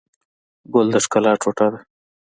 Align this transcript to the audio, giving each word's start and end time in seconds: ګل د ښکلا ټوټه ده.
ګل 0.73 0.87
د 0.93 0.95
ښکلا 1.03 1.33
ټوټه 1.41 1.67
ده. 1.73 1.79